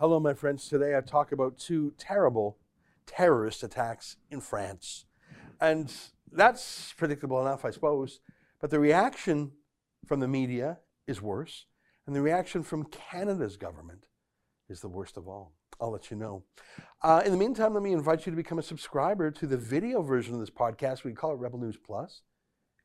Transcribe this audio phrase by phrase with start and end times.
[0.00, 0.66] Hello, my friends.
[0.66, 2.56] Today I talk about two terrible
[3.04, 5.04] terrorist attacks in France.
[5.60, 5.92] And
[6.32, 8.20] that's predictable enough, I suppose.
[8.62, 9.52] But the reaction
[10.06, 11.66] from the media is worse,
[12.06, 14.06] and the reaction from Canada's government
[14.70, 15.52] is the worst of all.
[15.78, 16.44] I'll let you know.
[17.02, 20.00] Uh, in the meantime, let me invite you to become a subscriber to the video
[20.00, 21.04] version of this podcast.
[21.04, 22.22] We call it Rebel News Plus.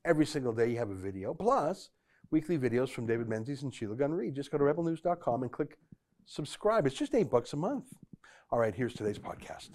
[0.04, 1.92] Every single day you have a video, plus
[2.32, 4.36] weekly videos from David Menzies and Sheila Gunn Reid.
[4.36, 5.78] Just go to rebelnews.com and click
[6.26, 6.86] subscribe.
[6.86, 7.86] It's just eight bucks a month.
[8.52, 9.70] All right, here's today's podcast.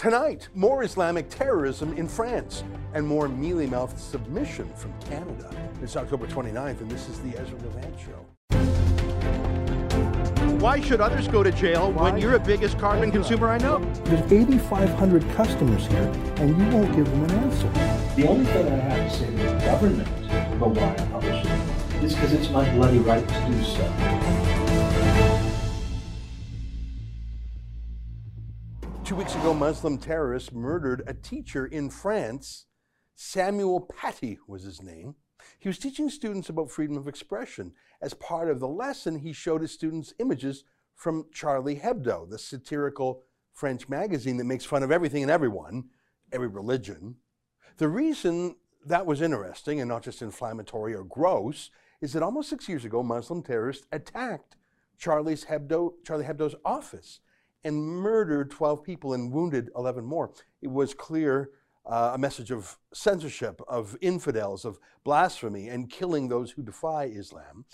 [0.00, 5.54] Tonight, more Islamic terrorism in France and more mealy mouthed submission from Canada.
[5.82, 8.39] It's October 29th, and this is the Ezra Levant Show.
[10.60, 13.78] Why should others go to jail when you're the biggest carbon consumer I know?
[14.04, 17.66] There's 8,500 customers here, and you won't give them an answer.
[18.14, 20.08] The only thing I have to say to the government
[20.52, 23.90] about why I publish it is because it's my bloody right to do so.
[29.02, 32.66] Two weeks ago, Muslim terrorists murdered a teacher in France.
[33.14, 35.14] Samuel Paty was his name.
[35.58, 37.72] He was teaching students about freedom of expression.
[38.00, 43.22] As part of the lesson, he showed his students images from Charlie Hebdo, the satirical
[43.52, 45.84] French magazine that makes fun of everything and everyone,
[46.32, 47.16] every religion.
[47.78, 52.68] The reason that was interesting and not just inflammatory or gross is that almost six
[52.68, 54.56] years ago, Muslim terrorists attacked
[54.98, 57.20] Charlie's Hebdo, Charlie Hebdo's office
[57.64, 60.32] and murdered 12 people and wounded 11 more.
[60.62, 61.50] It was clear
[61.90, 67.64] uh, a message of censorship, of infidels, of blasphemy, and killing those who defy Islam.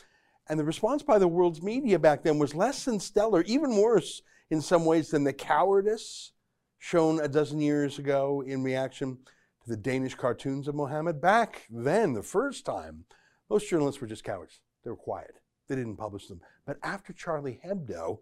[0.49, 4.23] And the response by the world's media back then was less than stellar, even worse
[4.49, 6.33] in some ways than the cowardice
[6.79, 9.19] shown a dozen years ago in reaction
[9.63, 11.21] to the Danish cartoons of Mohammed.
[11.21, 13.05] Back then, the first time,
[13.51, 14.61] most journalists were just cowards.
[14.83, 15.41] They were quiet.
[15.69, 16.41] They didn't publish them.
[16.65, 18.21] But after Charlie Hebdo,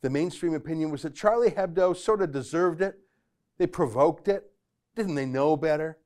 [0.00, 2.98] the mainstream opinion was that Charlie Hebdo sort of deserved it.
[3.58, 4.50] They provoked it.
[4.98, 5.96] Didn't they know better?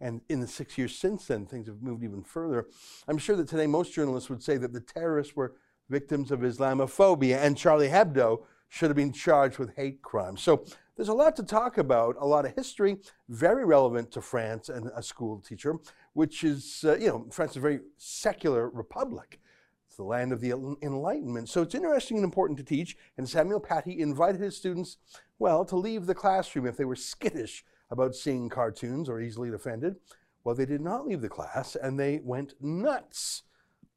[0.00, 2.66] And in the six years since then, things have moved even further.
[3.08, 5.56] I'm sure that today most journalists would say that the terrorists were
[5.88, 10.40] victims of Islamophobia and Charlie Hebdo should have been charged with hate crimes.
[10.40, 14.68] So there's a lot to talk about, a lot of history, very relevant to France
[14.68, 15.74] and a school teacher,
[16.12, 19.40] which is, uh, you know, France is a very secular republic.
[19.88, 21.48] It's the land of the Enlightenment.
[21.48, 22.96] So it's interesting and important to teach.
[23.18, 24.98] And Samuel Paty invited his students,
[25.40, 29.96] well, to leave the classroom if they were skittish about seeing cartoons or easily offended.
[30.44, 33.42] Well, they did not leave the class and they went nuts.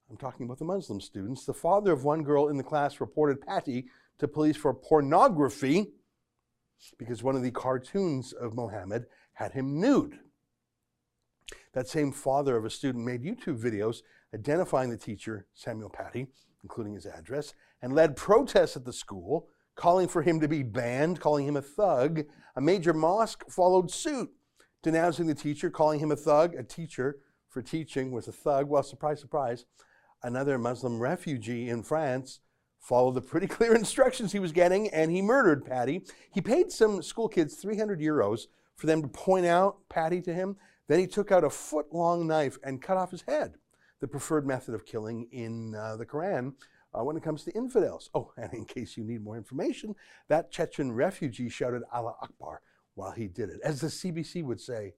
[0.10, 1.46] I'm talking about the Muslim students.
[1.46, 3.86] The father of one girl in the class reported Paty
[4.18, 5.92] to police for pornography
[6.98, 10.20] because one of the cartoons of Mohammed had him nude.
[11.74, 14.02] That same father of a student made YouTube videos
[14.34, 16.28] identifying the teacher, Samuel Paty,
[16.64, 19.50] including his address, and led protests at the school,
[19.80, 22.26] calling for him to be banned, calling him a thug.
[22.58, 24.30] A major mosque followed suit,
[24.84, 26.54] denouncing the teacher, calling him a thug.
[26.54, 28.68] A teacher for teaching was a thug.
[28.68, 29.66] Well, surprise, surprise,
[30.22, 32.42] another Muslim refugee in France
[32.78, 36.06] followed the pretty clear instructions he was getting and he murdered Paty.
[36.30, 40.58] He paid some school kids 300 euros for them to point out Paty to him.
[40.90, 43.56] Then he took out a foot long knife and cut off his head
[44.02, 46.54] the preferred method of killing in uh, the Quran
[46.98, 48.10] uh, when it comes to infidels.
[48.14, 49.96] Oh, and in case you need more information,
[50.28, 52.62] that Chechen refugee shouted Allah Akbar
[52.96, 53.60] while he did it.
[53.64, 54.94] As the CBC would say,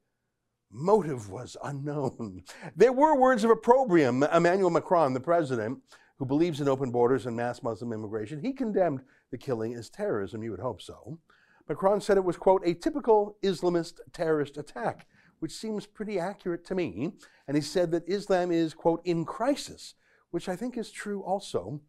[0.72, 2.44] motive was unknown.
[2.76, 4.24] There were words of opprobrium.
[4.24, 5.80] Emmanuel Macron, the president,
[6.18, 9.02] who believes in open borders and mass Muslim immigration, he condemned
[9.32, 10.44] the killing as terrorism.
[10.44, 11.20] You would hope so.
[11.68, 15.08] Macron said it was, quote, a typical Islamist terrorist attack
[15.42, 17.12] which seems pretty accurate to me.
[17.48, 19.96] And he said that Islam is, quote, in crisis,
[20.32, 21.80] which I think is true also.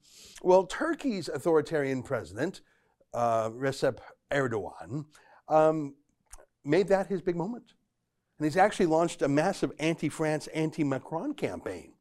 [0.43, 2.61] Well, Turkey's authoritarian president,
[3.15, 3.99] uh, Recep
[4.31, 5.07] Erdogan,
[5.49, 5.95] um,
[6.65, 7.75] made that his big moment.
[8.39, 11.93] And he's actually launched a massive anti France, anti Macron campaign.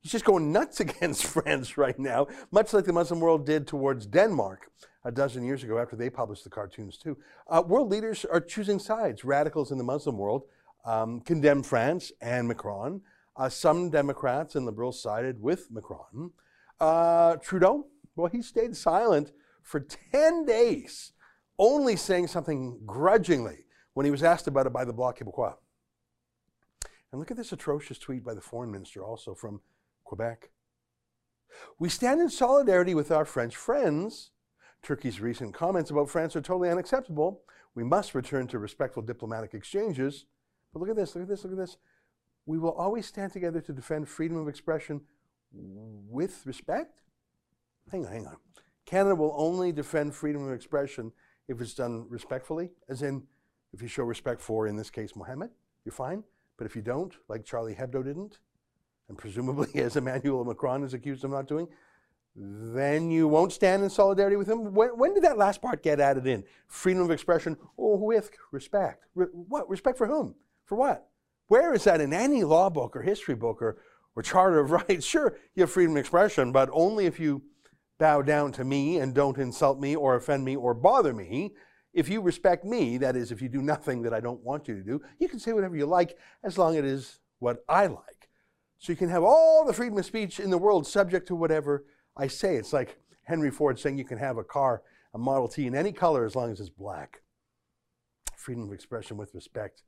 [0.00, 4.06] He's just going nuts against France right now, much like the Muslim world did towards
[4.06, 4.70] Denmark
[5.04, 7.16] a dozen years ago after they published the cartoons, too.
[7.48, 10.44] Uh, world leaders are choosing sides, radicals in the Muslim world
[10.84, 13.00] um, condemned France and Macron.
[13.38, 16.32] Uh, some Democrats and liberals sided with Macron.
[16.80, 17.86] Uh, Trudeau,
[18.16, 19.32] well, he stayed silent
[19.62, 21.12] for 10 days,
[21.58, 23.64] only saying something grudgingly
[23.94, 25.54] when he was asked about it by the Bloc Québécois.
[27.12, 29.60] And look at this atrocious tweet by the foreign minister, also from
[30.04, 30.50] Quebec.
[31.78, 34.32] We stand in solidarity with our French friends
[34.82, 37.42] Turkey's recent comments about France are totally unacceptable.
[37.74, 40.26] We must return to respectful diplomatic exchanges.
[40.72, 41.76] But look at this, look at this, look at this.
[42.48, 45.02] We will always stand together to defend freedom of expression
[45.52, 47.02] with respect?
[47.92, 48.36] Hang on, hang on.
[48.86, 51.12] Canada will only defend freedom of expression
[51.46, 53.22] if it's done respectfully, as in,
[53.74, 55.50] if you show respect for, in this case, Mohammed,
[55.84, 56.24] you're fine.
[56.56, 58.38] But if you don't, like Charlie Hebdo didn't,
[59.10, 61.68] and presumably as Emmanuel Macron is accused of not doing,
[62.34, 64.72] then you won't stand in solidarity with him.
[64.72, 66.44] When, when did that last part get added in?
[66.66, 69.04] Freedom of expression with respect.
[69.14, 69.68] Re- what?
[69.68, 70.34] Respect for whom?
[70.64, 71.08] For what?
[71.48, 73.78] Where is that in any law book or history book or,
[74.14, 75.04] or charter of rights?
[75.04, 77.42] Sure, you have freedom of expression, but only if you
[77.98, 81.52] bow down to me and don't insult me or offend me or bother me.
[81.92, 84.74] If you respect me, that is, if you do nothing that I don't want you
[84.74, 87.86] to do, you can say whatever you like as long as it is what I
[87.86, 88.28] like.
[88.78, 91.84] So you can have all the freedom of speech in the world subject to whatever
[92.16, 92.56] I say.
[92.56, 94.82] It's like Henry Ford saying you can have a car,
[95.14, 97.22] a Model T in any color as long as it's black.
[98.36, 99.82] Freedom of expression with respect.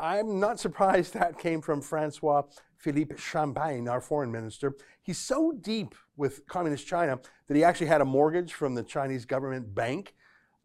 [0.00, 2.42] I'm not surprised that came from Francois
[2.76, 4.74] Philippe Champagne, our foreign minister.
[5.02, 9.24] He's so deep with communist China that he actually had a mortgage from the Chinese
[9.24, 10.14] government bank.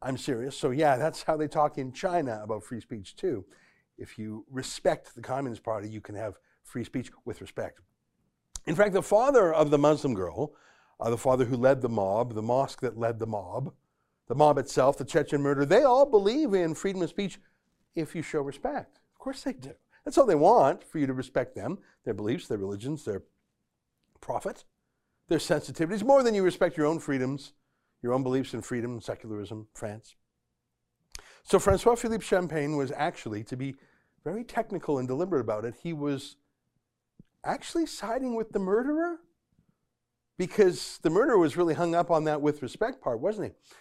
[0.02, 0.58] I'm serious.
[0.58, 3.46] So, yeah, that's how they talk in China about free speech, too.
[3.98, 7.80] If you respect the Communist Party, you can have free speech with respect.
[8.66, 10.54] In fact, the father of the Muslim girl,
[11.00, 13.74] uh, the father who led the mob, the mosque that led the mob,
[14.28, 17.40] the mob itself, the Chechen murder, they all believe in freedom of speech
[17.96, 19.00] if you show respect.
[19.22, 19.74] Of course they do.
[20.04, 23.22] That's all they want, for you to respect them, their beliefs, their religions, their
[24.20, 24.64] prophet,
[25.28, 27.54] their sensitivities, more than you respect your own freedoms,
[28.02, 30.16] your own beliefs in freedom, and secularism, France.
[31.44, 33.76] So Francois Philippe Champagne was actually, to be
[34.24, 36.38] very technical and deliberate about it, he was
[37.46, 39.18] actually siding with the murderer
[40.40, 43.74] because the murderer was really hung up on that with respect part, wasn't he?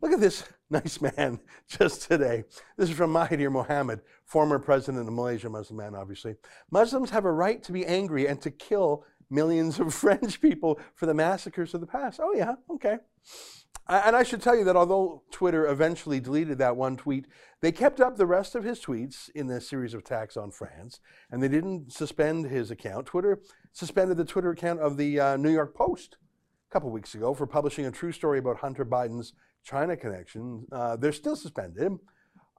[0.00, 2.44] Look at this nice man just today.
[2.76, 6.36] This is from Mahathir Mohamad, former president of Malaysia, Muslim man, obviously.
[6.70, 11.06] Muslims have a right to be angry and to kill millions of French people for
[11.06, 12.20] the massacres of the past.
[12.22, 12.98] Oh, yeah, okay.
[13.88, 17.26] And I should tell you that although Twitter eventually deleted that one tweet,
[17.60, 20.98] they kept up the rest of his tweets in the series of attacks on France,
[21.30, 23.06] and they didn't suspend his account.
[23.06, 23.40] Twitter
[23.72, 26.16] suspended the Twitter account of the uh, New York Post
[26.68, 29.34] a couple weeks ago for publishing a true story about Hunter Biden's
[29.66, 30.64] China connection.
[30.70, 31.92] Uh, they're still suspended,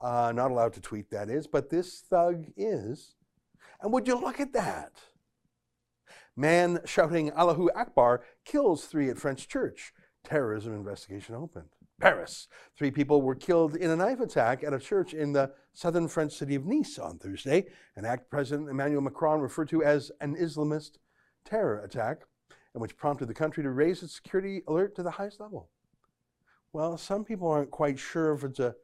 [0.01, 3.15] uh, not allowed to tweet, that is, but this thug is.
[3.81, 4.91] And would you look at that?
[6.35, 9.93] Man shouting Allahu Akbar kills three at French church
[10.23, 11.69] terrorism investigation opened.
[11.99, 12.47] Paris.
[12.77, 16.33] Three people were killed in a knife attack at a church in the southern French
[16.33, 17.65] city of Nice on Thursday,
[17.95, 20.97] an act President Emmanuel Macron referred to as an Islamist
[21.43, 22.23] terror attack,
[22.73, 25.69] and which prompted the country to raise its security alert to the highest level.
[26.73, 28.75] Well, some people aren't quite sure if it's a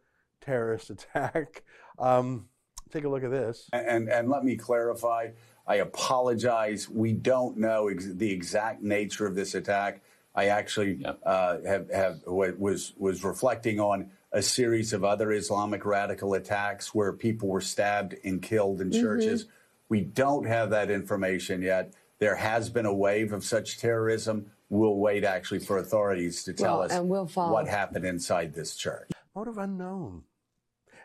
[0.42, 1.64] terrorist attack.
[2.00, 2.48] Um,
[2.92, 3.70] take a look at this.
[3.72, 5.30] And, and let me clarify
[5.66, 6.90] I apologize.
[6.90, 10.02] We don't know ex- the exact nature of this attack.
[10.36, 11.20] I actually yep.
[11.26, 17.14] uh, have, have was was reflecting on a series of other Islamic radical attacks where
[17.14, 19.02] people were stabbed and killed in mm-hmm.
[19.02, 19.46] churches.
[19.90, 21.94] We don't have that information yet.
[22.18, 24.52] There has been a wave of such terrorism.
[24.74, 29.08] We'll wait actually for authorities to tell well, us we'll what happened inside this church.
[29.36, 30.24] Motive unknown.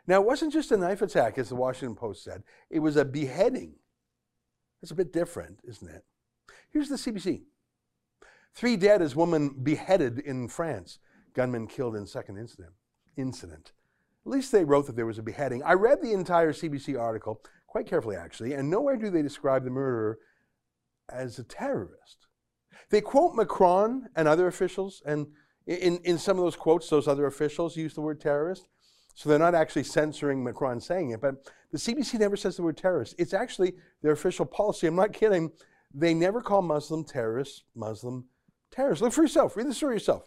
[0.07, 2.45] Now, it wasn't just a knife attack, as the Washington Post said.
[2.71, 3.75] It was a beheading.
[4.81, 6.03] That's a bit different, isn't it?
[6.71, 7.43] Here's the CBC.
[8.55, 10.99] Three dead as woman beheaded in France.
[11.35, 12.73] Gunman killed in second incident.
[13.19, 13.73] Incident.
[14.25, 15.63] At least they wrote that there was a beheading.
[15.63, 19.71] I read the entire CBC article quite carefully, actually, and nowhere do they describe the
[19.71, 20.21] murderer
[21.11, 22.28] as a terrorist.
[22.91, 25.27] They quote Macron and other officials, and
[25.67, 28.69] in, in some of those quotes, those other officials use the word terrorist.
[29.15, 32.77] So they're not actually censoring Macron saying it, but the CBC never says the word
[32.77, 33.17] terrorist.
[33.19, 34.87] It's actually their official policy.
[34.87, 35.51] I'm not kidding.
[35.93, 38.27] They never call Muslim terrorists Muslim
[38.71, 39.03] terrorists.
[39.03, 39.57] Look for yourself.
[39.57, 40.25] Read the story yourself.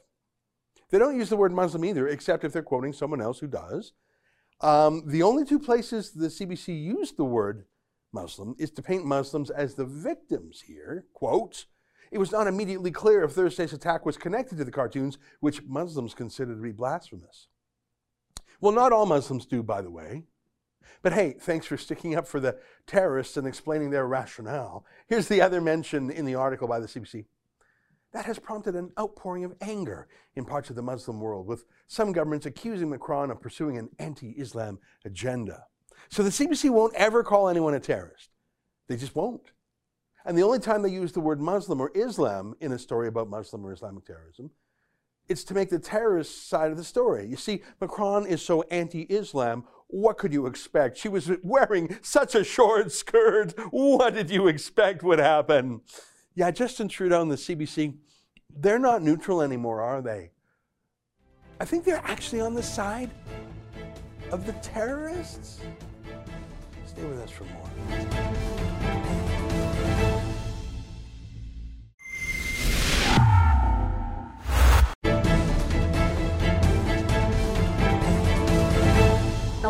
[0.90, 3.94] They don't use the word Muslim either, except if they're quoting someone else who does.
[4.60, 7.66] Um, the only two places the CBC used the word
[8.12, 11.06] Muslim is to paint Muslims as the victims here.
[11.14, 11.66] Quote,
[12.12, 16.14] it was not immediately clear if Thursday's attack was connected to the cartoons, which Muslims
[16.14, 17.48] consider to be blasphemous.
[18.60, 20.24] Well, not all Muslims do, by the way.
[21.02, 24.86] But hey, thanks for sticking up for the terrorists and explaining their rationale.
[25.08, 27.26] Here's the other mention in the article by the CBC.
[28.12, 32.12] That has prompted an outpouring of anger in parts of the Muslim world, with some
[32.12, 35.66] governments accusing Macron of pursuing an anti Islam agenda.
[36.10, 38.30] So the CBC won't ever call anyone a terrorist.
[38.88, 39.54] They just won't.
[40.26, 43.30] And the only time they use the word Muslim or Islam in a story about
[43.30, 44.52] Muslim or Islamic terrorism
[45.32, 47.26] it's to make the terrorist side of the story.
[47.26, 49.66] You see, Macron is so anti Islam.
[49.88, 50.98] What could you expect?
[50.98, 53.54] She was wearing such a short skirt.
[53.72, 55.82] What did you expect would happen?
[56.36, 57.98] Yeah, Justin Trudeau and the CBC,
[58.50, 60.32] they're not neutral anymore, are they?
[61.60, 63.12] I think they're actually on the side
[64.32, 65.62] of the terrorists.
[66.86, 68.61] Stay with us for more.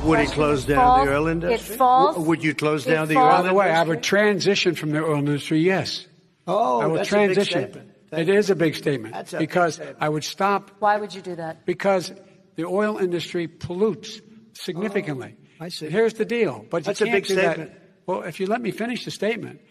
[0.04, 1.74] Would he close It down falls- the oil industry?
[1.74, 2.16] It falls.
[2.16, 3.44] W- Would you close it down the falls- oil industry?
[3.44, 6.08] By the way, I would transition from the oil industry, yes.
[6.48, 7.60] Oh, I would that's transition.
[7.60, 7.92] a big statement.
[8.12, 9.98] It is a big statement That's a big because statement.
[10.02, 11.66] I would stop Why would you do that?
[11.66, 12.12] because
[12.56, 14.20] the oil industry pollutes
[14.54, 15.36] significantly.
[15.62, 15.90] Oh, I see.
[15.90, 17.72] Here's the deal, but That's you a can't big do that- statement.
[18.08, 19.62] Well, if you let me finish the statement,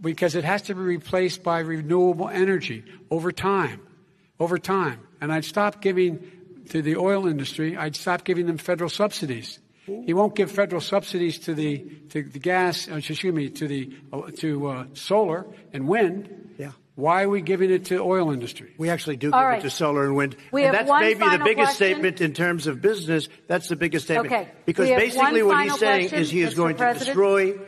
[0.00, 3.80] because it has to be replaced by renewable energy over time,
[4.38, 6.20] over time, and I'd stop giving
[6.70, 7.76] to the oil industry.
[7.76, 9.58] I'd stop giving them federal subsidies.
[10.06, 11.78] He won't give federal subsidies to the
[12.10, 12.88] to the gas.
[12.88, 16.54] uh, Excuse me, to the uh, to uh, solar and wind.
[16.58, 16.72] Yeah.
[16.96, 18.74] Why are we giving it to oil industry?
[18.76, 19.58] We actually do All give right.
[19.60, 20.36] it to solar and wind.
[20.52, 21.94] We and have that's one maybe the biggest question.
[21.94, 23.28] statement in terms of business.
[23.46, 24.32] That's the biggest statement.
[24.32, 24.48] Okay.
[24.66, 26.56] Because basically what he's saying question, is he is Mr.
[26.56, 27.00] going President.
[27.00, 27.58] to destroy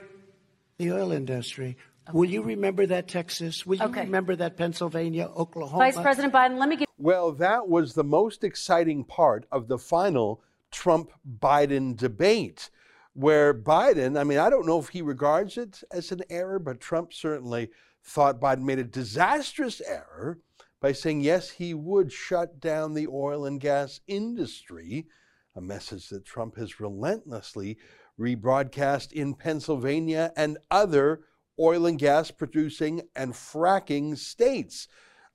[0.78, 1.76] the oil industry.
[2.12, 3.64] Will you remember that, Texas?
[3.64, 4.02] Will you Okay.
[4.02, 5.84] remember that, Pennsylvania, Oklahoma?
[5.84, 9.78] Vice President Biden, let me get Well, that was the most exciting part of the
[9.78, 12.70] final Trump Biden debate,
[13.12, 16.80] where Biden, I mean, I don't know if he regards it as an error, but
[16.80, 17.70] Trump certainly
[18.02, 20.38] thought Biden made a disastrous error
[20.80, 25.06] by saying, yes, he would shut down the oil and gas industry,
[25.54, 27.78] a message that Trump has relentlessly
[28.18, 31.20] rebroadcast in Pennsylvania and other
[31.60, 34.88] oil and gas producing and fracking states.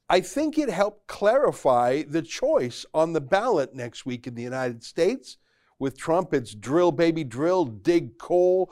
[0.09, 4.81] I think it helped clarify the choice on the ballot next week in the United
[4.83, 5.37] States.
[5.79, 8.71] With Trump, it's drill, baby, drill, dig coal,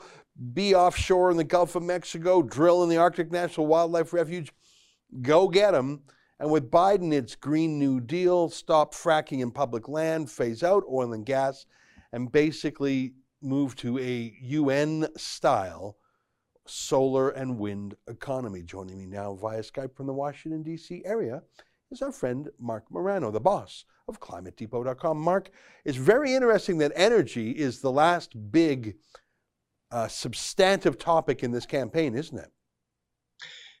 [0.54, 4.50] be offshore in the Gulf of Mexico, drill in the Arctic National Wildlife Refuge,
[5.20, 6.02] go get them.
[6.40, 11.12] And with Biden, it's Green New Deal, stop fracking in public land, phase out oil
[11.12, 11.66] and gas,
[12.12, 13.12] and basically
[13.42, 15.96] move to a UN style
[16.66, 18.62] solar and wind economy.
[18.62, 21.02] Joining me now via Skype from the Washington, D.C.
[21.04, 21.42] area
[21.90, 25.18] is our friend Marc Morano, the boss of ClimateDepot.com.
[25.18, 25.50] Marc,
[25.84, 28.96] it's very interesting that energy is the last big
[29.90, 32.50] uh, substantive topic in this campaign, isn't it?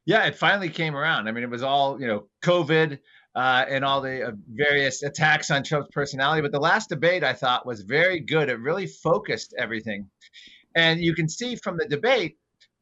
[0.04, 1.28] Yeah, it finally came around.
[1.28, 2.98] I mean, it was all, you know, COVID
[3.34, 6.42] uh, and all the uh, various attacks on Trump's personality.
[6.42, 8.48] But the last debate I thought was very good.
[8.48, 10.08] It really focused everything.
[10.76, 12.36] And you can see from the debate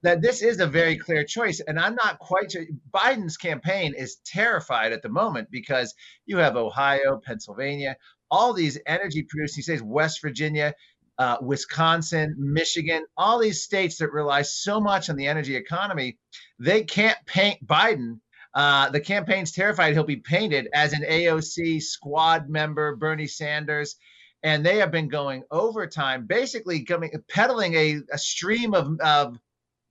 [0.05, 1.61] that this is a very clear choice.
[1.61, 2.65] And I'm not quite sure.
[2.93, 5.95] Biden's campaign is terrified at the moment because
[6.27, 7.97] you have Ohio, Pennsylvania,
[8.31, 10.75] all these energy producing states, West Virginia,
[11.19, 16.19] uh, Wisconsin, Michigan, all these states that rely so much on the energy economy,
[16.59, 18.21] they can't paint Biden.
[18.53, 23.97] Uh, the campaign's terrified he'll be painted as an AOC squad member, Bernie Sanders,
[24.43, 29.39] and they have been going overtime, basically coming peddling a, a stream of, of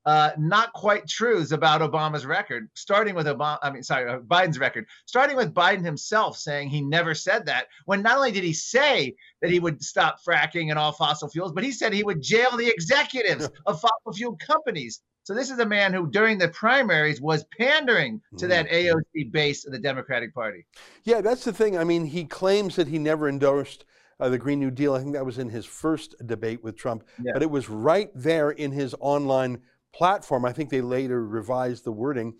[0.05, 4.59] uh, not quite truths about Obama's record, starting with Obama, I mean, sorry, uh, Biden's
[4.59, 7.67] record, starting with Biden himself saying he never said that.
[7.85, 11.53] When not only did he say that he would stop fracking and all fossil fuels,
[11.53, 15.01] but he said he would jail the executives of fossil fuel companies.
[15.25, 19.65] So this is a man who, during the primaries, was pandering to that AOC base
[19.65, 20.65] of the Democratic Party.
[21.05, 21.77] Yeah, that's the thing.
[21.77, 23.85] I mean, he claims that he never endorsed
[24.19, 24.93] uh, the Green New Deal.
[24.93, 27.31] I think that was in his first debate with Trump, Yeah.
[27.33, 29.61] but it was right there in his online
[29.93, 30.45] platform.
[30.45, 32.35] I think they later revised the wording.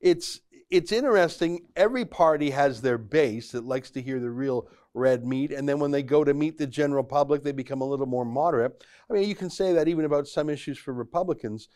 [0.00, 1.60] It's it's interesting.
[1.76, 5.78] Every party has their base that likes to hear the real red meat, and then
[5.78, 8.84] when they go to meet the general public, they become a little more moderate.
[9.08, 11.68] I mean, you can say that even about some issues for Republicans.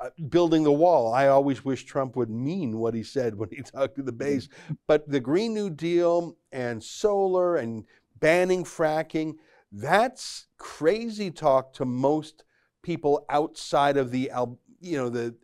[0.00, 1.14] Uh, building the wall.
[1.14, 4.48] I always wish Trump would mean what he said when he talked to the base.
[4.88, 7.84] But the Green New Deal and solar and
[8.18, 9.34] banning fracking,
[9.70, 12.42] that's crazy talk to most
[12.82, 15.34] people outside of the Al- you know the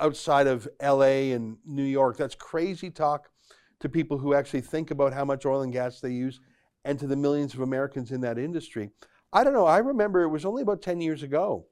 [0.00, 2.16] outside of LA and New York.
[2.16, 3.30] That's crazy talk
[3.80, 6.40] to people who actually think about how much oil and gas they use
[6.84, 8.90] and to the millions of Americans in that industry.
[9.32, 9.66] I don't know.
[9.66, 11.66] I remember it was only about 10 years ago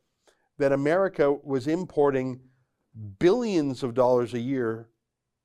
[0.59, 2.41] that America was importing
[3.19, 4.89] billions of dollars a year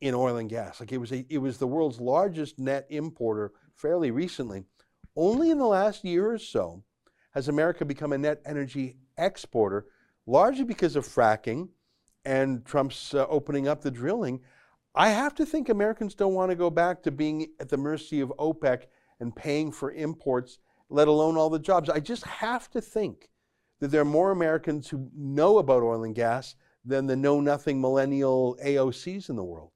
[0.01, 0.79] in oil and gas.
[0.79, 4.63] Like it was a, it was the world's largest net importer fairly recently.
[5.15, 6.83] Only in the last year or so
[7.33, 9.87] has America become a net energy exporter,
[10.25, 11.69] largely because of fracking
[12.25, 14.41] and Trump's uh, opening up the drilling.
[14.95, 18.21] I have to think Americans don't want to go back to being at the mercy
[18.21, 18.83] of OPEC
[19.19, 20.59] and paying for imports,
[20.89, 21.89] let alone all the jobs.
[21.89, 23.29] I just have to think
[23.79, 27.79] that there are more Americans who know about oil and gas than the know nothing
[27.79, 29.71] millennial AOCs in the world.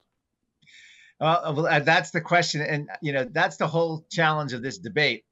[1.20, 2.60] well, uh, that's the question.
[2.60, 5.24] And, you know, that's the whole challenge of this debate.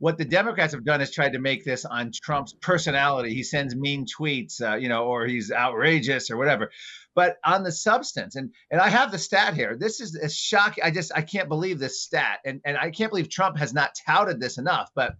[0.00, 3.34] What the Democrats have done is tried to make this on Trump's personality.
[3.34, 6.70] He sends mean tweets, uh, you know, or he's outrageous or whatever.
[7.14, 9.76] But on the substance, and and I have the stat here.
[9.78, 10.82] This is a shocking.
[10.82, 13.94] I just I can't believe this stat, and and I can't believe Trump has not
[14.06, 14.88] touted this enough.
[14.94, 15.16] But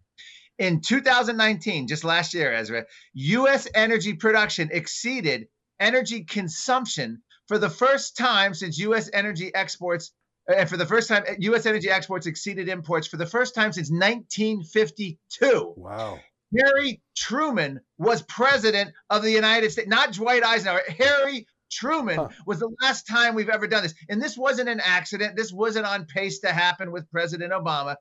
[0.58, 3.68] in 2019, just last year, Ezra, U.S.
[3.74, 9.10] energy production exceeded energy consumption for the first time since U.S.
[9.12, 10.12] energy exports
[10.56, 11.66] and for the first time, U.S.
[11.66, 15.74] energy exports exceeded imports for the first time since 1952.
[15.76, 16.18] Wow.
[16.58, 20.82] Harry Truman was president of the United States, not Dwight Eisenhower.
[20.98, 22.28] Harry Truman huh.
[22.46, 23.94] was the last time we've ever done this.
[24.08, 25.36] And this wasn't an accident.
[25.36, 27.96] This wasn't on pace to happen with President Obama.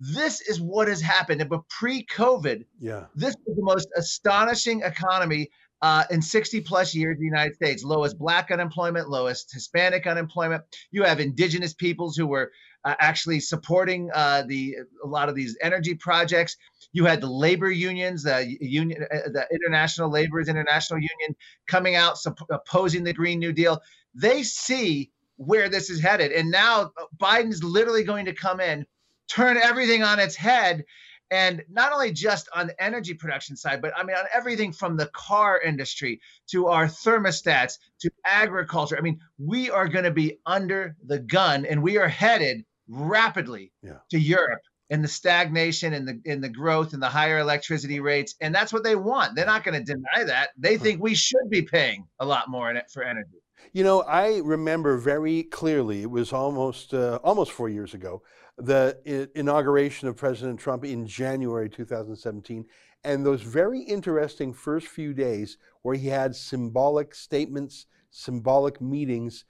[0.00, 1.46] This is what has happened.
[1.48, 3.06] But pre COVID, yeah.
[3.14, 5.50] this was the most astonishing economy
[5.82, 7.82] uh, in 60 plus years in the United States.
[7.84, 10.62] Lowest black unemployment, lowest Hispanic unemployment.
[10.92, 12.52] You have indigenous peoples who were
[12.84, 16.56] uh, actually supporting uh, the a lot of these energy projects.
[16.92, 21.36] You had the labor unions, the union, uh, the International Laborers International Union,
[21.66, 22.16] coming out
[22.50, 23.80] opposing the Green New Deal.
[24.14, 28.86] They see where this is headed, and now uh, Biden's literally going to come in,
[29.28, 30.84] turn everything on its head,
[31.32, 34.98] and not only just on the energy production side, but I mean, on everything from
[34.98, 36.20] the car industry
[36.50, 38.98] to our thermostats to agriculture.
[38.98, 43.72] I mean, we are going to be under the gun and we are headed rapidly
[43.82, 43.96] yeah.
[44.10, 44.60] to Europe
[44.90, 48.72] and the stagnation and the in the growth and the higher electricity rates and that's
[48.72, 52.06] what they want they're not going to deny that they think we should be paying
[52.18, 53.38] a lot more in it for energy
[53.72, 58.22] you know i remember very clearly it was almost uh, almost 4 years ago
[58.58, 62.64] the inauguration of President Trump in January 2017,
[63.04, 69.44] and those very interesting first few days where he had symbolic statements, symbolic meetings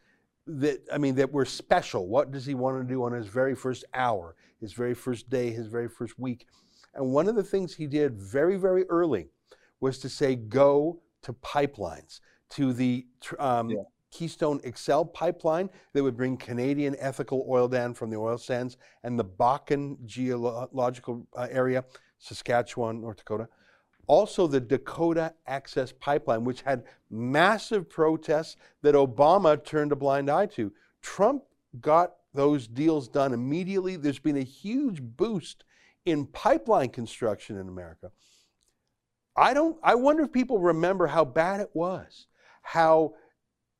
[0.46, 2.08] that I mean that were special.
[2.08, 5.50] What does he want to do on his very first hour, his very first day,
[5.50, 6.46] his very first week?
[6.94, 9.28] And one of the things he did very, very early
[9.80, 13.06] was to say, "Go to pipelines, to the
[13.38, 13.82] um, yeah.
[14.12, 19.18] Keystone XL pipeline that would bring Canadian ethical oil down from the oil sands and
[19.18, 21.84] the Bakken geological uh, area,
[22.18, 23.48] Saskatchewan, North Dakota.
[24.06, 30.46] Also, the Dakota Access Pipeline, which had massive protests that Obama turned a blind eye
[30.46, 30.72] to.
[31.00, 31.44] Trump
[31.80, 33.96] got those deals done immediately.
[33.96, 35.64] There's been a huge boost
[36.04, 38.10] in pipeline construction in America.
[39.36, 42.26] I don't I wonder if people remember how bad it was.
[42.62, 43.14] How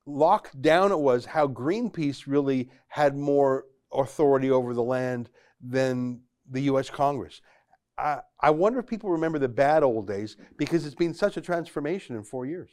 [0.06, 6.62] locked down it was, how Greenpeace really had more authority over the land than the
[6.62, 7.40] US Congress.
[7.98, 11.40] I, I wonder if people remember the bad old days because it's been such a
[11.40, 12.70] transformation in four years.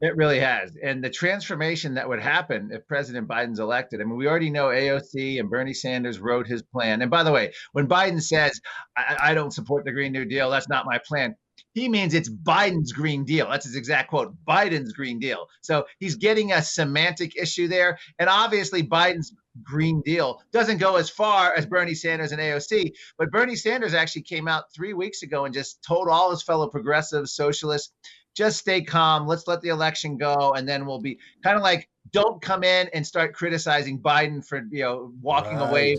[0.00, 0.76] It really has.
[0.82, 4.66] And the transformation that would happen if President Biden's elected, I mean, we already know
[4.66, 7.02] AOC and Bernie Sanders wrote his plan.
[7.02, 8.60] And by the way, when Biden says,
[8.96, 11.36] I, I don't support the Green New Deal, that's not my plan,
[11.74, 13.48] he means it's Biden's Green Deal.
[13.48, 15.46] That's his exact quote Biden's Green Deal.
[15.62, 17.98] So he's getting a semantic issue there.
[18.18, 22.92] And obviously, Biden's Green Deal doesn't go as far as Bernie Sanders and AOC.
[23.18, 26.68] But Bernie Sanders actually came out three weeks ago and just told all his fellow
[26.68, 27.92] progressives, socialists,
[28.34, 29.26] just stay calm.
[29.26, 30.52] Let's let the election go.
[30.52, 34.62] And then we'll be kind of like, don't come in and start criticizing Biden for,
[34.70, 35.70] you know, walking right.
[35.70, 35.96] away.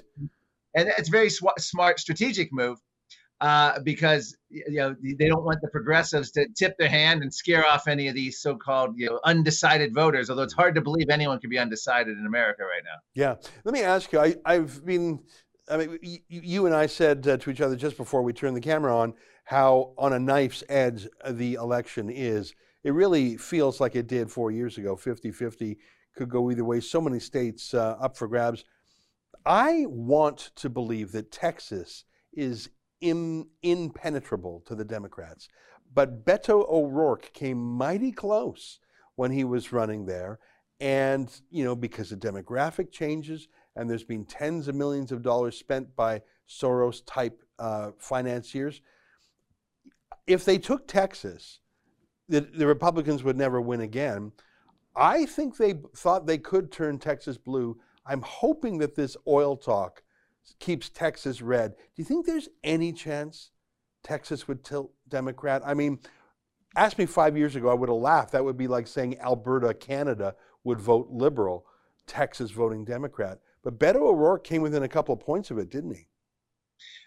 [0.76, 2.80] And it's very sw- smart strategic move
[3.44, 7.68] uh, because you know they don't want the progressives to tip their hand and scare
[7.68, 10.30] off any of these so-called you know undecided voters.
[10.30, 13.02] Although it's hard to believe anyone can be undecided in America right now.
[13.14, 14.20] Yeah, let me ask you.
[14.46, 15.20] I, have been.
[15.70, 18.56] I mean, you, you and I said uh, to each other just before we turned
[18.56, 22.54] the camera on how on a knife's edge the election is.
[22.86, 24.96] It really feels like it did four years ago.
[24.96, 25.78] 50-50
[26.18, 26.80] could go either way.
[26.80, 28.64] So many states uh, up for grabs.
[29.46, 32.04] I want to believe that Texas
[32.34, 32.70] is
[33.04, 35.50] in, impenetrable to the Democrats.
[35.94, 38.80] But Beto O'Rourke came mighty close
[39.16, 40.40] when he was running there.
[40.80, 45.58] And, you know, because of demographic changes, and there's been tens of millions of dollars
[45.58, 48.82] spent by Soros type uh, financiers.
[50.26, 51.60] If they took Texas,
[52.30, 54.32] the, the Republicans would never win again.
[54.96, 57.80] I think they thought they could turn Texas blue.
[58.06, 60.04] I'm hoping that this oil talk
[60.60, 61.76] keeps Texas red.
[61.76, 63.52] Do you think there's any chance
[64.04, 65.62] Texas would tilt Democrat?
[65.66, 66.00] I mean,
[66.76, 68.32] ask me five years ago, I would have laughed.
[68.32, 71.66] That would be like saying Alberta, Canada would vote liberal.
[72.08, 73.40] Texas voting Democrat.
[73.64, 76.08] But Beto O'Rourke came within a couple of points of it, didn't he?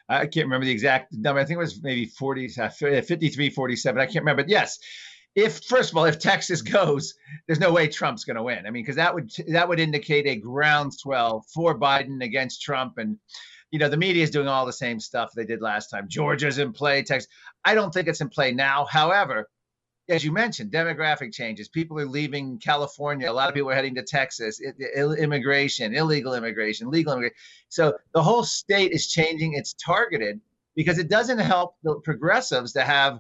[0.09, 1.41] I can't remember the exact number.
[1.41, 4.01] I think it was maybe 40, uh, 53, 47.
[4.01, 4.43] I can't remember.
[4.43, 4.79] But yes,
[5.37, 7.15] if first of all, if Texas goes,
[7.47, 8.67] there's no way Trump's going to win.
[8.67, 13.19] I mean, because that would that would indicate a groundswell for Biden against Trump, and
[13.71, 16.09] you know the media is doing all the same stuff they did last time.
[16.09, 17.03] Georgia's in play.
[17.03, 17.31] Texas.
[17.65, 18.87] I don't think it's in play now.
[18.87, 19.49] However,
[20.09, 21.69] as you mentioned, demographic changes.
[21.69, 23.31] People are leaving California.
[23.31, 24.61] A lot of people are heading to Texas.
[24.97, 27.37] immigration, illegal immigration, legal immigration.
[27.69, 29.55] So the whole state is changing.
[29.55, 30.41] It's targeted
[30.77, 33.19] because it doesn't help the progressives to have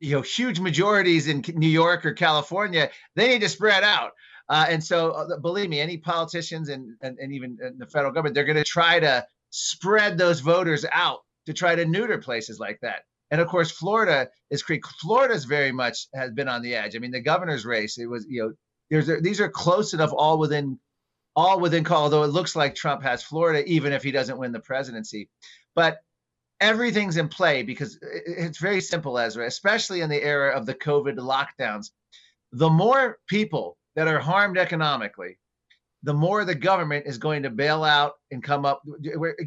[0.00, 2.90] you know huge majorities in New York or California.
[3.14, 4.12] They need to spread out.
[4.48, 8.34] Uh, and so, uh, believe me, any politicians and, and, and even the federal government,
[8.34, 12.78] they're going to try to spread those voters out to try to neuter places like
[12.82, 13.02] that.
[13.30, 14.62] And of course, Florida is
[15.00, 16.94] Florida's very much has been on the edge.
[16.94, 18.52] I mean, the governor's race, it was, you know,
[18.88, 20.78] there's these are close enough all within
[21.34, 24.52] all within call, although it looks like Trump has Florida, even if he doesn't win
[24.52, 25.28] the presidency.
[25.74, 25.98] But
[26.60, 31.16] everything's in play because it's very simple, Ezra, especially in the era of the COVID
[31.16, 31.90] lockdowns.
[32.52, 35.38] The more people that are harmed economically,
[36.06, 38.80] the more the government is going to bail out and come up.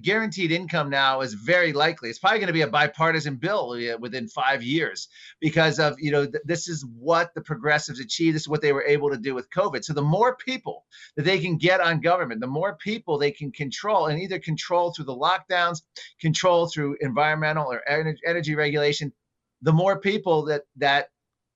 [0.04, 2.10] Guaranteed income now is very likely.
[2.10, 5.08] It's probably going to be a bipartisan bill within five years
[5.40, 8.36] because of you know th- this is what the progressives achieved.
[8.36, 9.86] This is what they were able to do with COVID.
[9.86, 13.54] So the more people that they can get on government, the more people they can
[13.54, 15.84] control and either control through the lockdowns,
[16.20, 19.14] control through environmental or energy regulation.
[19.62, 21.08] The more people that that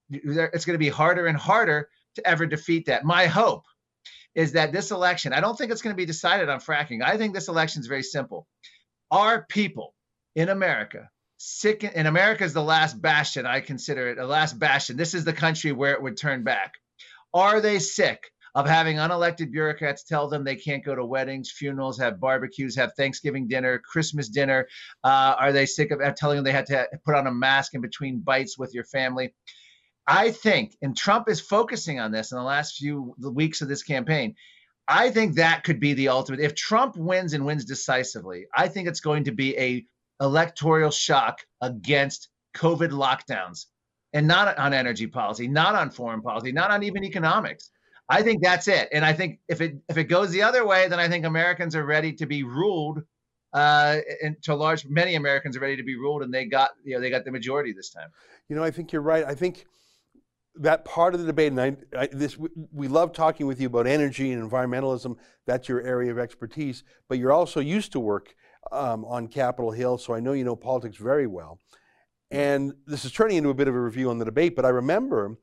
[0.10, 3.04] it's going to be harder and harder to ever defeat that.
[3.04, 3.66] My hope
[4.36, 7.04] is that this election, I don't think it's going to be decided on fracking.
[7.04, 8.48] I think this election is very simple.
[9.12, 9.94] Are people
[10.36, 11.90] in America sick?
[11.96, 14.98] And America is the last bastion, I consider it the last bastion.
[14.98, 16.74] This is the country where it would turn back.
[17.34, 21.98] Are they sick of having unelected bureaucrats tell them they can't go to weddings, funerals,
[21.98, 24.68] have barbecues, have Thanksgiving dinner, Christmas dinner?
[25.04, 27.82] Uh, are they sick of telling them they had to put on a mask in
[27.82, 29.34] between bites with your family?
[30.08, 33.84] I think, and Trump is focusing on this in the last few weeks of this
[33.84, 34.36] campaign.
[34.88, 36.42] I think that could be the ultimate.
[36.42, 39.86] If Trump wins and wins decisively, I think it's going to be a
[40.22, 43.68] electoral shock against COVID lockdowns
[44.12, 47.70] and not on energy policy, not on foreign policy, not on even economics.
[48.10, 48.90] I think that's it.
[48.92, 51.76] And I think if it if it goes the other way, then I think Americans
[51.76, 53.04] are ready to be ruled.
[53.54, 56.96] Uh, and to large, many Americans are ready to be ruled, and they got you
[56.96, 58.10] know they got the majority this time.
[58.50, 59.24] You know, I think you're right.
[59.26, 59.66] I think
[60.56, 62.38] that part of the debate, and I, I, this
[62.72, 65.18] we love talking with you about energy and environmentalism.
[65.46, 68.36] That's your area of expertise, but you're also used to work
[68.72, 71.60] um, on Capitol Hill, so I know you know politics very well.
[72.30, 74.70] And this is turning into a bit of a review on the debate, but I
[74.70, 75.38] remember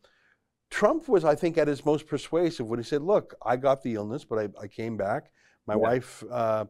[0.71, 3.95] Trump was, I think, at his most persuasive when he said, "Look, I got the
[3.95, 5.33] illness, but I, I came back.
[5.67, 5.81] My yeah.
[5.81, 6.67] wife uh,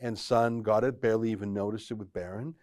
[0.00, 2.54] and son got it, barely even noticed it with Barron,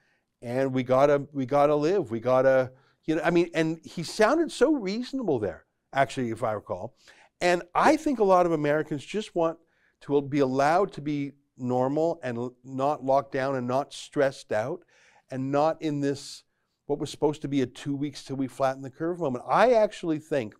[0.41, 2.11] and we gotta we gotta live.
[2.11, 2.71] We gotta."
[3.05, 6.95] You know, I mean, and he sounded so reasonable there, actually, if I recall.
[7.39, 9.57] And I think a lot of Americans just want
[10.01, 14.81] to be allowed to be normal and not locked down and not stressed out
[15.29, 16.43] and not in this,
[16.85, 19.43] what was supposed to be a two weeks till we flatten the curve moment.
[19.47, 20.53] I actually think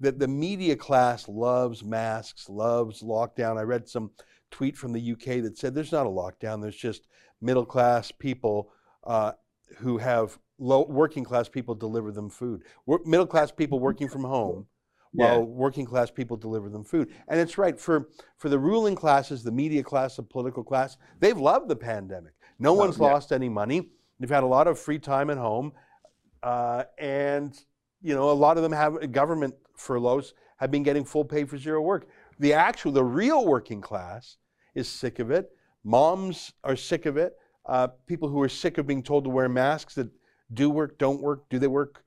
[0.00, 3.58] that the media class loves masks, loves lockdown.
[3.58, 4.10] I read some
[4.50, 7.06] tweet from the UK that said there's not a lockdown, there's just
[7.40, 8.70] middle class people
[9.04, 9.32] uh,
[9.78, 12.62] who have low working class people deliver them food.
[13.04, 14.66] middle class people working from home,
[15.12, 15.44] while yeah.
[15.44, 17.10] working class people deliver them food.
[17.26, 20.96] And it's right for for the ruling classes, the media class, the political class.
[21.18, 22.34] They've loved the pandemic.
[22.58, 23.06] No one's yeah.
[23.06, 23.88] lost any money.
[24.20, 25.72] They've had a lot of free time at home,
[26.42, 27.58] uh, and
[28.02, 31.56] you know a lot of them have government furloughs have been getting full pay for
[31.56, 32.06] zero work.
[32.38, 34.36] The actual, the real working class
[34.74, 35.50] is sick of it.
[35.84, 37.32] Moms are sick of it.
[37.64, 40.10] Uh, people who are sick of being told to wear masks that
[40.52, 42.02] do work, don't work, do they work?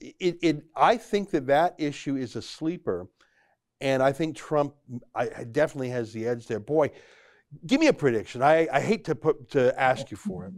[0.00, 3.08] It, it, I think that that issue is a sleeper,
[3.80, 4.74] and I think Trump
[5.14, 6.60] I, definitely has the edge there.
[6.60, 6.90] Boy,
[7.66, 8.42] give me a prediction.
[8.42, 10.52] I, I hate to put to ask you for it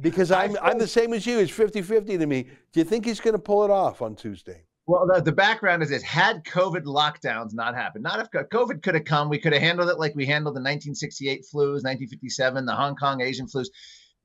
[0.00, 1.38] because I'm I'm the same as you.
[1.38, 2.44] It's 50-50 to me.
[2.72, 4.62] Do you think he's going to pull it off on Tuesday?
[4.86, 8.94] Well, the, the background is this: had COVID lockdowns not happened, not if COVID could
[8.94, 12.74] have come, we could have handled it like we handled the 1968 flus, 1957, the
[12.74, 13.66] Hong Kong Asian flus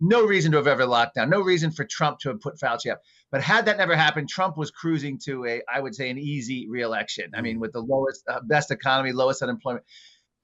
[0.04, 2.92] no reason to have ever locked down, no reason for Trump to have put Fauci
[2.92, 3.02] up.
[3.32, 6.68] But had that never happened, Trump was cruising to a, I would say, an easy
[6.70, 7.32] reelection.
[7.34, 7.62] I mean, mm.
[7.62, 9.86] with the lowest, uh, best economy, lowest unemployment.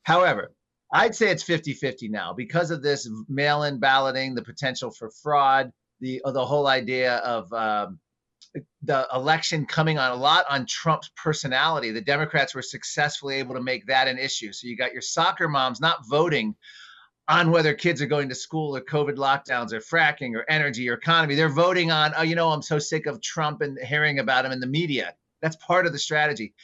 [0.03, 0.53] However,
[0.93, 5.11] I'd say it's 50 50 now because of this mail in balloting, the potential for
[5.21, 7.99] fraud, the, uh, the whole idea of, um,
[8.81, 11.91] the election coming on a lot on Trump's personality.
[11.91, 14.51] The Democrats were successfully able to make that an issue.
[14.53, 16.55] So you got your soccer moms not voting
[17.29, 20.95] on whether kids are going to school or COVID lockdowns or fracking or energy or
[20.95, 21.35] economy.
[21.35, 24.51] They're voting on, oh, you know, I'm so sick of Trump and hearing about him
[24.51, 25.13] in the media.
[25.39, 26.55] That's part of the strategy.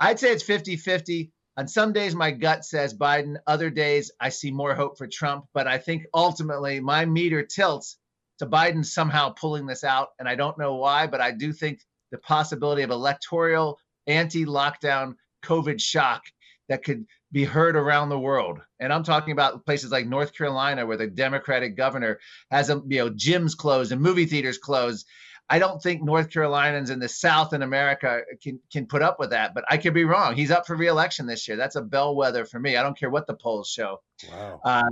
[0.00, 1.30] I'd say it's 50 50.
[1.56, 3.36] On some days, my gut says Biden.
[3.46, 5.46] Other days, I see more hope for Trump.
[5.54, 7.96] But I think ultimately my meter tilts
[8.40, 10.10] to Biden somehow pulling this out.
[10.18, 13.78] And I don't know why, but I do think the possibility of electoral
[14.08, 16.24] anti lockdown COVID shock
[16.68, 18.60] that could be heard around the world.
[18.80, 22.98] And I'm talking about places like North Carolina, where the Democratic governor has a, you
[22.98, 25.06] know gyms closed and movie theaters closed.
[25.50, 29.30] I don't think North Carolinians in the South in America can can put up with
[29.30, 29.54] that.
[29.54, 30.36] But I could be wrong.
[30.36, 31.56] He's up for reelection this year.
[31.56, 32.76] That's a bellwether for me.
[32.76, 34.00] I don't care what the polls show.
[34.30, 34.60] Wow.
[34.64, 34.82] Uh,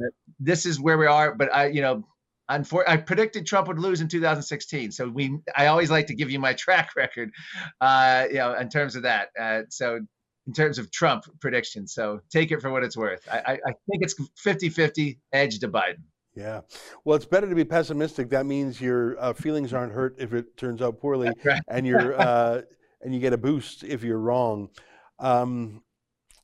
[0.40, 1.34] this is where we are.
[1.34, 2.04] But I, you know,
[2.50, 4.92] Unfor- I predicted Trump would lose in 2016.
[4.92, 7.32] So we, I always like to give you my track record,
[7.80, 9.30] uh, you know, in terms of that.
[9.38, 10.00] Uh, so
[10.46, 11.92] in terms of Trump predictions.
[11.92, 13.26] So take it for what it's worth.
[13.30, 16.02] I, I, think it's 50-50 edge to Biden.
[16.36, 16.60] Yeah.
[17.04, 18.28] Well, it's better to be pessimistic.
[18.30, 21.62] That means your uh, feelings aren't hurt if it turns out poorly, right.
[21.68, 22.60] and you're uh,
[23.00, 24.68] and you get a boost if you're wrong.
[25.18, 25.82] Um,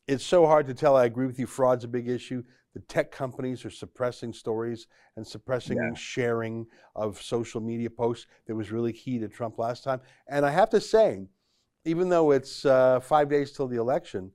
[0.08, 0.96] it's so hard to tell.
[0.96, 1.46] I agree with you.
[1.46, 2.42] Fraud's a big issue.
[2.74, 4.86] The tech companies are suppressing stories
[5.16, 5.92] and suppressing Yeah.
[5.94, 8.26] sharing of social media posts.
[8.46, 10.00] That was really key to Trump last time.
[10.26, 11.26] And I have to say,
[11.84, 14.32] even though it's uh, five days till the election,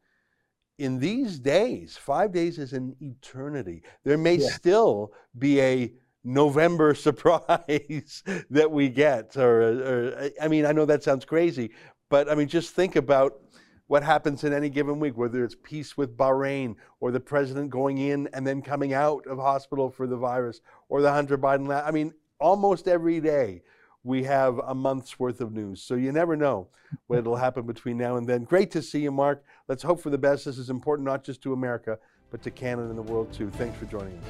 [0.77, 3.81] in these days, five days is an eternity.
[4.03, 4.47] There may Yeah.
[4.47, 9.35] still be a November surprise that we get.
[9.37, 11.71] Or, or, I mean, I know that sounds crazy,
[12.09, 13.39] but I mean, just think about
[13.87, 17.97] what happens in any given week, whether it's peace with Bahrain or the president going
[17.97, 21.71] in and then coming out of hospital for the virus or the Hunter Biden.
[21.85, 23.61] I mean, almost every day
[24.07, 25.81] we have a month's worth of news.
[25.81, 26.69] So you never know
[27.07, 28.45] what'll happen between now and then.
[28.45, 29.43] Great to see you, Marc.
[29.67, 30.45] Let's hope for the best.
[30.45, 31.99] This is important not just to America,
[32.31, 33.49] but to Canada and the world too.
[33.51, 34.23] Thanks for joining us.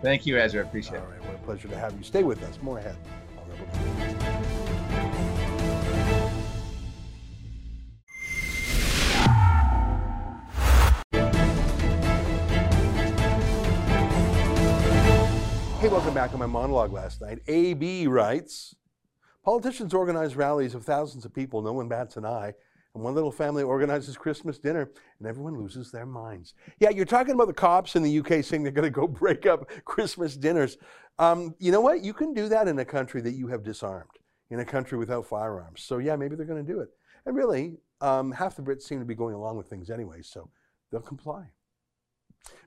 [0.00, 0.62] Thank you, Ezra.
[0.62, 1.10] Appreciate All it.
[1.10, 2.02] right, what a pleasure to have you.
[2.02, 2.58] Stay with us.
[2.62, 2.96] More ahead.
[3.36, 4.16] on Rebel News.
[15.78, 17.40] Hey, welcome back on my monologue last night.
[17.46, 18.74] AB writes
[19.44, 22.52] Politicians organize rallies of thousands of people, no one bats an eye.
[22.94, 26.54] And one little family organizes Christmas dinner, and everyone loses their minds.
[26.80, 29.46] Yeah, you're talking about the cops in the UK saying they're going to go break
[29.46, 30.76] up Christmas dinners.
[31.18, 32.02] Um, you know what?
[32.02, 34.10] You can do that in a country that you have disarmed,
[34.50, 35.82] in a country without firearms.
[35.82, 36.88] So, yeah, maybe they're going to do it.
[37.26, 40.50] And really, um, half the Brits seem to be going along with things anyway, so
[40.90, 41.44] they'll comply.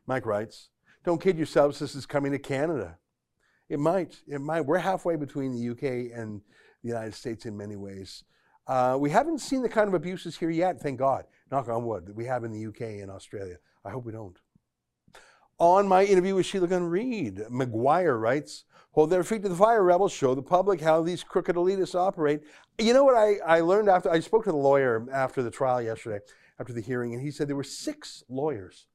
[0.07, 0.69] Mike writes
[1.03, 2.97] Don't kid yourselves, this is coming to Canada.
[3.69, 4.21] It might.
[4.27, 4.61] It might.
[4.61, 6.41] We're halfway between the UK and
[6.83, 8.23] the United States in many ways.
[8.67, 11.25] Uh, we haven't seen the kind of abuses here yet, thank God.
[11.51, 13.57] Knock on wood, that we have in the UK and Australia.
[13.83, 14.37] I hope we don't.
[15.59, 19.83] On my interview with Sheila Gunn Reid, McGuire writes, Hold their feet to the fire,
[19.83, 20.11] rebels.
[20.11, 22.41] Show the public how these crooked elitists operate.
[22.77, 25.81] You know what I, I learned after I spoke to the lawyer after the trial
[25.81, 26.19] yesterday,
[26.59, 28.85] after the hearing, and he said there were six lawyers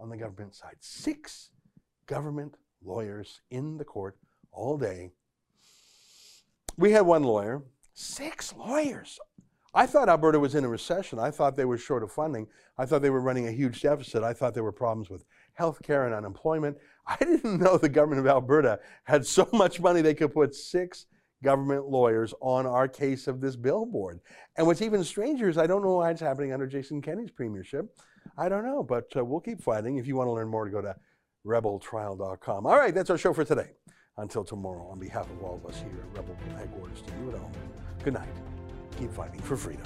[0.00, 0.76] on the government side.
[0.80, 1.50] Six
[2.06, 4.16] government lawyers in the court
[4.50, 5.12] all day.
[6.76, 9.20] We had one lawyer, six lawyers.
[9.74, 11.18] I thought Alberta was in a recession.
[11.18, 12.46] I thought they were short of funding.
[12.78, 14.24] I thought they were running a huge deficit.
[14.24, 16.76] I thought there were problems with health care and unemployment.
[17.06, 21.06] I didn't know the government of Alberta had so much money they could put six
[21.44, 24.20] government lawyers on our case of this billboard.
[24.56, 27.96] And what's even stranger is I don't know why it's happening under Jason Kenney's premiership.
[28.36, 29.98] I don't know, but uh, we'll keep fighting.
[29.98, 30.96] If you want to learn more, go to
[31.46, 32.66] rebeltrial.com.
[32.66, 33.72] All right, that's our show for today.
[34.16, 37.38] Until tomorrow, on behalf of all of us here at Rebel headquarters to you at
[37.38, 37.50] home,
[38.04, 38.28] good night.
[38.96, 39.82] Keep fighting for freedom.